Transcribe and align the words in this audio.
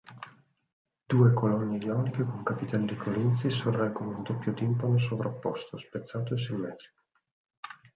Due 1.05 1.31
colonne 1.33 1.77
ioniche 1.77 2.23
con 2.23 2.41
capitelli 2.41 2.95
corinzi 2.95 3.51
sorreggono 3.51 4.15
un 4.17 4.23
doppio 4.23 4.51
timpano 4.51 4.97
sovrapposto, 4.97 5.77
spezzato 5.77 6.33
e 6.33 6.37
simmetrico. 6.39 7.01